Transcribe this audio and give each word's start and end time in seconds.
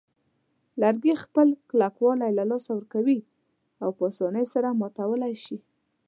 لرګي 0.81 1.13
خپل 1.23 1.47
کلکوالی 1.69 2.31
له 2.37 2.43
لاسه 2.51 2.71
ورکوي 2.75 3.19
او 3.83 3.89
په 3.97 4.03
آسانۍ 4.09 4.45
سره 4.53 4.77
ماتولای 4.81 5.33
شي. 5.43 5.57